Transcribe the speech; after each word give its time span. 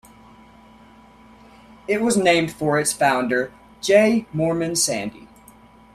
It 1.87 2.01
was 2.01 2.17
named 2.17 2.51
for 2.51 2.79
its 2.79 2.91
founder, 2.91 3.51
J. 3.81 4.25
Moorman 4.33 4.75
Sandy. 4.75 5.27